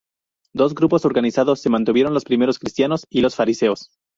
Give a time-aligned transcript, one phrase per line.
[0.51, 3.91] Dos grupos organizados se mantuvieron: los primeros cristianos y los fariseos.